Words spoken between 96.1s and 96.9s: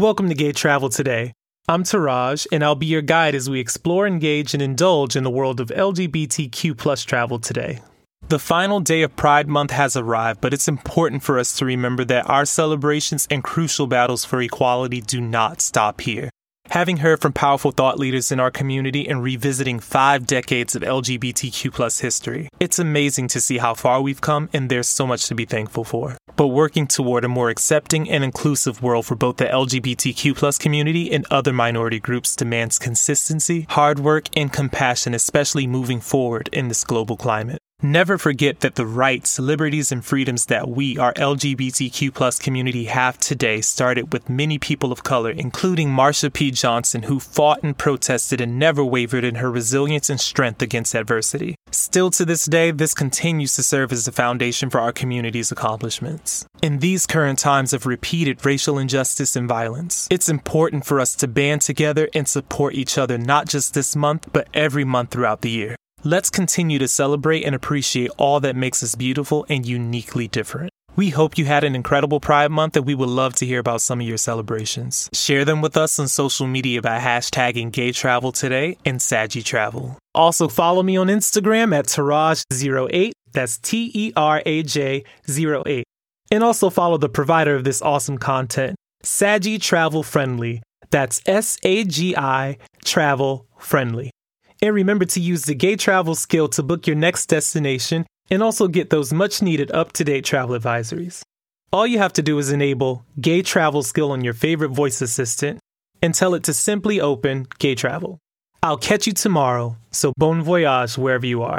skill to book